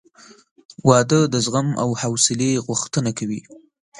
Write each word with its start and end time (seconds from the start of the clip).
•واده 0.87 1.19
د 1.33 1.35
زغم 1.45 1.67
او 1.81 1.89
حوصلې 2.01 2.51
غوښتنه 2.65 3.11
کوي. 3.19 3.41